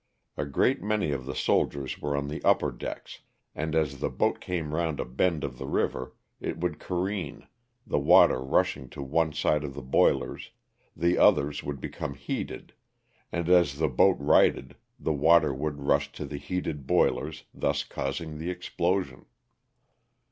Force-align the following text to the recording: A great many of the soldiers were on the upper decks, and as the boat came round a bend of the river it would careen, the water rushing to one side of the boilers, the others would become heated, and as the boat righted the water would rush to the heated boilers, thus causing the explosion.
A 0.35 0.45
great 0.47 0.81
many 0.81 1.11
of 1.11 1.27
the 1.27 1.35
soldiers 1.35 1.99
were 2.01 2.17
on 2.17 2.27
the 2.27 2.43
upper 2.43 2.71
decks, 2.71 3.19
and 3.53 3.75
as 3.75 3.99
the 3.99 4.09
boat 4.09 4.39
came 4.39 4.73
round 4.73 4.99
a 4.99 5.05
bend 5.05 5.43
of 5.43 5.59
the 5.59 5.67
river 5.67 6.15
it 6.39 6.57
would 6.57 6.79
careen, 6.79 7.45
the 7.85 7.99
water 7.99 8.41
rushing 8.41 8.89
to 8.89 9.03
one 9.03 9.31
side 9.31 9.63
of 9.63 9.75
the 9.75 9.83
boilers, 9.83 10.49
the 10.95 11.19
others 11.19 11.61
would 11.61 11.79
become 11.79 12.15
heated, 12.15 12.73
and 13.31 13.47
as 13.47 13.77
the 13.77 13.89
boat 13.89 14.17
righted 14.19 14.75
the 14.99 15.13
water 15.13 15.53
would 15.53 15.83
rush 15.83 16.11
to 16.13 16.25
the 16.25 16.37
heated 16.37 16.87
boilers, 16.87 17.43
thus 17.53 17.83
causing 17.83 18.39
the 18.39 18.49
explosion. 18.49 19.27